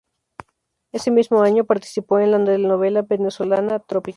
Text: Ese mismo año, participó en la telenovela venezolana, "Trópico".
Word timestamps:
Ese 0.91 1.11
mismo 1.11 1.43
año, 1.43 1.63
participó 1.63 2.17
en 2.17 2.31
la 2.31 2.43
telenovela 2.43 3.03
venezolana, 3.03 3.77
"Trópico". 3.81 4.09